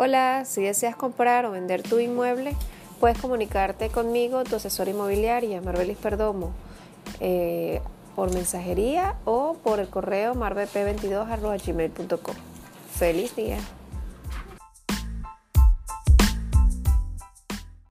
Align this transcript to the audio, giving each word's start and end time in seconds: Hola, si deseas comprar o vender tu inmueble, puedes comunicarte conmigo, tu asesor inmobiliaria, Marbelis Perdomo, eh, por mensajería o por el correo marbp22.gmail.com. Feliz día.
Hola, 0.00 0.44
si 0.44 0.62
deseas 0.62 0.94
comprar 0.94 1.44
o 1.44 1.50
vender 1.50 1.82
tu 1.82 1.98
inmueble, 1.98 2.54
puedes 3.00 3.18
comunicarte 3.18 3.88
conmigo, 3.88 4.44
tu 4.44 4.54
asesor 4.54 4.86
inmobiliaria, 4.86 5.60
Marbelis 5.60 5.98
Perdomo, 5.98 6.52
eh, 7.18 7.80
por 8.14 8.32
mensajería 8.32 9.16
o 9.24 9.56
por 9.64 9.80
el 9.80 9.88
correo 9.88 10.36
marbp22.gmail.com. 10.36 12.34
Feliz 12.94 13.34
día. 13.34 13.58